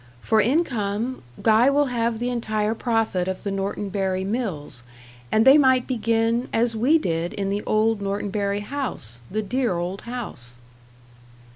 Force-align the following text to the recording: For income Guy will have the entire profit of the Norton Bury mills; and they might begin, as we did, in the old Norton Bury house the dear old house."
For 0.19 0.41
income 0.41 1.21
Guy 1.43 1.69
will 1.69 1.85
have 1.93 2.17
the 2.17 2.31
entire 2.31 2.73
profit 2.73 3.27
of 3.27 3.43
the 3.43 3.51
Norton 3.51 3.89
Bury 3.89 4.23
mills; 4.23 4.81
and 5.31 5.45
they 5.45 5.59
might 5.59 5.85
begin, 5.85 6.49
as 6.51 6.75
we 6.75 6.97
did, 6.97 7.33
in 7.33 7.51
the 7.51 7.61
old 7.65 8.01
Norton 8.01 8.31
Bury 8.31 8.61
house 8.61 9.21
the 9.29 9.43
dear 9.43 9.77
old 9.77 10.01
house." 10.01 10.57